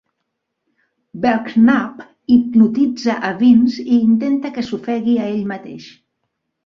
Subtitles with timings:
[1.25, 2.01] Belknap
[2.33, 5.91] hipnotitza a Vince i intenta que s'ofegui a ell mateix.